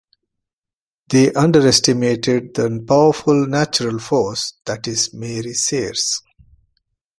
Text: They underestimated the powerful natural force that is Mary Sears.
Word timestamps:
They 1.09 1.31
underestimated 1.33 2.55
the 2.55 2.83
powerful 2.87 3.45
natural 3.45 3.99
force 3.99 4.53
that 4.65 4.87
is 4.87 5.13
Mary 5.13 5.53
Sears. 5.53 6.23